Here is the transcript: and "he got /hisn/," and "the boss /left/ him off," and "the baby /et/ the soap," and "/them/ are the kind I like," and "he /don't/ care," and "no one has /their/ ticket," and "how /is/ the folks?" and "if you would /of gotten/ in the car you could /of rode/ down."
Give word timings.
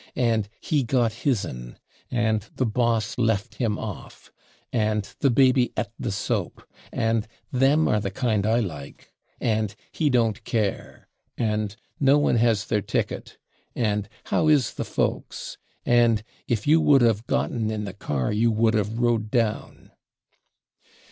and 0.15 0.49
"he 0.59 0.81
got 0.81 1.11
/hisn/," 1.11 1.75
and 2.09 2.47
"the 2.55 2.65
boss 2.65 3.15
/left/ 3.17 3.53
him 3.57 3.77
off," 3.77 4.31
and 4.73 5.13
"the 5.19 5.29
baby 5.29 5.71
/et/ 5.77 5.85
the 5.99 6.11
soap," 6.11 6.67
and 6.91 7.27
"/them/ 7.53 7.87
are 7.87 7.99
the 7.99 8.09
kind 8.09 8.47
I 8.47 8.61
like," 8.61 9.13
and 9.39 9.75
"he 9.91 10.09
/don't/ 10.09 10.43
care," 10.43 11.07
and 11.37 11.75
"no 11.99 12.17
one 12.17 12.37
has 12.37 12.65
/their/ 12.65 12.83
ticket," 12.83 13.37
and 13.75 14.09
"how 14.23 14.47
/is/ 14.47 14.73
the 14.73 14.85
folks?" 14.85 15.59
and 15.85 16.23
"if 16.47 16.65
you 16.65 16.81
would 16.81 17.03
/of 17.03 17.27
gotten/ 17.27 17.69
in 17.69 17.83
the 17.83 17.93
car 17.93 18.31
you 18.33 18.51
could 18.51 18.73
/of 18.73 18.99
rode/ 18.99 19.29
down." 19.29 19.91